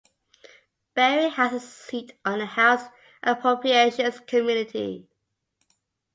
Berry 0.95 1.29
has 1.29 1.53
a 1.53 1.59
seat 1.59 2.17
on 2.25 2.39
the 2.39 2.47
House 2.47 2.81
Appropriations 3.21 4.19
Committee. 4.21 5.07